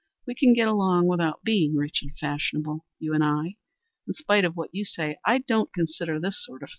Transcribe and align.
We 0.25 0.33
can 0.33 0.55
get 0.55 0.67
along 0.67 1.05
without 1.05 1.43
being 1.43 1.75
rich 1.75 1.99
and 2.01 2.11
fashionable, 2.17 2.87
you 2.97 3.13
and 3.13 3.23
I. 3.23 3.57
In 4.07 4.15
spite 4.15 4.45
of 4.45 4.55
what 4.57 4.73
you 4.73 4.83
say, 4.83 5.19
I 5.27 5.43
don't 5.47 5.71
consider 5.73 6.19
this 6.19 6.43
sort 6.43 6.63
of 6.63 6.63
thing 6.63 6.63
American." 6.63 6.69